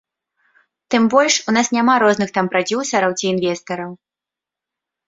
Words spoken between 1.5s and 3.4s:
у нас няма розных там прадзюсараў ці